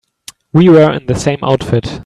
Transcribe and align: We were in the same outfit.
We 0.51 0.67
were 0.67 0.91
in 0.93 1.05
the 1.05 1.13
same 1.13 1.37
outfit. 1.43 1.99